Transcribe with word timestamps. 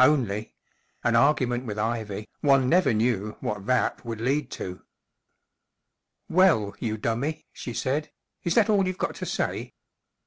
Only—an 0.00 1.16
argument 1.16 1.66
with 1.66 1.78
Ivy* 1.78 2.26
one 2.40 2.66
never 2.66 2.94
knew' 2.94 3.36
what 3.40 3.66
that 3.66 4.06
would 4.06 4.22
lead 4.22 4.50
to*" 4.52 4.82
Well, 6.38 6.74
you 6.78 6.96
dummy/' 6.96 7.44
she 7.52 7.74
said, 7.74 8.06
u 8.06 8.12
is 8.44 8.54
that 8.54 8.70
all 8.70 8.86
you've 8.86 8.96
got 8.96 9.16
to 9.16 9.26
say 9.26 9.74